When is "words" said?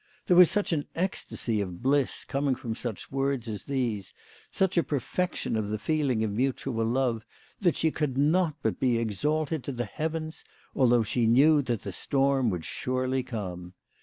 3.11-3.47